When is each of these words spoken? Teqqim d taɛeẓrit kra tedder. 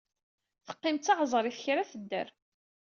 Teqqim 0.65 0.95
d 0.97 1.01
taɛeẓrit 1.05 1.57
kra 1.63 1.83
tedder. 1.91 2.27